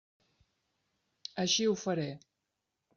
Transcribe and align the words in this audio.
Així 1.47 1.71
ho 1.75 1.79
faré. 1.85 2.11